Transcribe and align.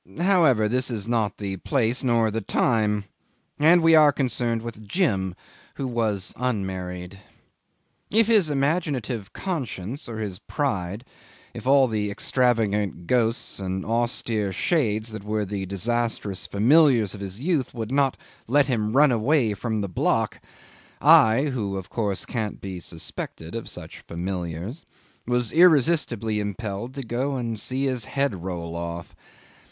However, 0.19 0.67
this 0.67 0.89
is 0.89 1.07
not 1.07 1.37
the 1.37 1.57
place, 1.57 2.03
nor 2.03 2.31
the 2.31 2.41
time, 2.41 3.03
and 3.59 3.81
we 3.83 3.93
are 3.93 4.11
concerned 4.11 4.63
with 4.63 4.87
Jim 4.87 5.35
who 5.75 5.85
was 5.85 6.33
unmarried. 6.37 7.19
If 8.09 8.25
his 8.25 8.49
imaginative 8.49 9.31
conscience 9.31 10.09
or 10.09 10.17
his 10.17 10.39
pride; 10.39 11.05
if 11.53 11.67
all 11.67 11.87
the 11.87 12.09
extravagant 12.09 13.05
ghosts 13.05 13.59
and 13.59 13.85
austere 13.85 14.51
shades 14.51 15.11
that 15.11 15.23
were 15.23 15.45
the 15.45 15.67
disastrous 15.67 16.47
familiars 16.47 17.13
of 17.13 17.21
his 17.21 17.39
youth 17.39 17.71
would 17.75 17.91
not 17.91 18.17
let 18.47 18.65
him 18.65 18.97
run 18.97 19.11
away 19.11 19.53
from 19.53 19.81
the 19.81 19.87
block, 19.87 20.41
I, 20.99 21.43
who 21.53 21.77
of 21.77 21.91
course 21.91 22.25
can't 22.25 22.59
be 22.59 22.79
suspected 22.79 23.53
of 23.53 23.69
such 23.69 23.99
familiars, 23.99 24.83
was 25.27 25.51
irresistibly 25.53 26.39
impelled 26.39 26.95
to 26.95 27.03
go 27.03 27.35
and 27.35 27.59
see 27.59 27.85
his 27.85 28.05
head 28.05 28.43
roll 28.43 28.75
off. 28.75 29.15